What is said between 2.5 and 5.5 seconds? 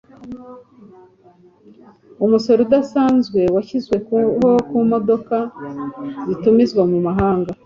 udasanzwe washyizweho ku modoka